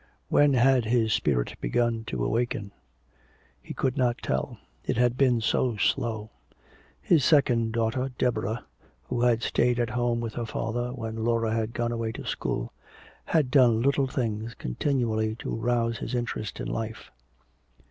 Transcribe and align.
When 0.29 0.55
had 0.55 0.85
his 0.85 1.13
spirit 1.13 1.53
begun 1.61 2.05
to 2.05 2.25
awaken? 2.25 2.71
He 3.61 3.75
could 3.75 3.97
not 3.97 4.17
tell, 4.17 4.57
it 4.83 4.97
had 4.97 5.15
been 5.15 5.41
so 5.41 5.77
slow. 5.77 6.31
His 6.99 7.23
second 7.23 7.73
daughter, 7.73 8.09
Deborah, 8.17 8.65
who 9.03 9.21
had 9.21 9.43
stayed 9.43 9.79
at 9.79 9.91
home 9.91 10.19
with 10.19 10.33
her 10.33 10.45
father 10.47 10.89
when 10.89 11.17
Laura 11.23 11.53
had 11.53 11.75
gone 11.75 11.91
away 11.91 12.11
to 12.13 12.25
school, 12.25 12.73
had 13.25 13.51
done 13.51 13.83
little 13.83 14.07
things 14.07 14.55
continually 14.55 15.35
to 15.35 15.55
rouse 15.55 15.99
his 15.99 16.15
interest 16.15 16.59
in 16.59 16.65
life. 16.67 17.11